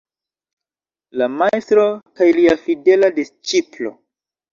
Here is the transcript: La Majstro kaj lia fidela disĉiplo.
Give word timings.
La 1.21 1.27
Majstro 1.33 1.83
kaj 2.21 2.29
lia 2.39 2.55
fidela 2.63 3.11
disĉiplo. 3.19 3.93